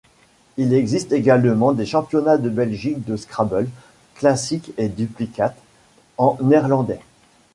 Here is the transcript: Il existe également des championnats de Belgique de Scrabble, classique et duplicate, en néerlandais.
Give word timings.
Il 0.57 0.73
existe 0.73 1.11
également 1.11 1.73
des 1.73 1.85
championnats 1.85 2.39
de 2.39 2.49
Belgique 2.49 3.05
de 3.05 3.15
Scrabble, 3.17 3.69
classique 4.15 4.71
et 4.79 4.87
duplicate, 4.89 5.55
en 6.17 6.39
néerlandais. 6.41 7.01